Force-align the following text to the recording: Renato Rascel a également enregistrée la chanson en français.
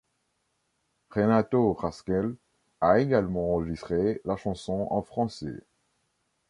Renato 1.11 1.73
Rascel 1.73 2.33
a 2.81 2.97
également 2.97 3.53
enregistrée 3.53 4.19
la 4.25 4.35
chanson 4.35 4.87
en 4.89 5.03
français. 5.03 5.61